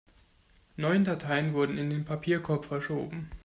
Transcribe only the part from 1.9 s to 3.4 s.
den Papierkorb verschoben.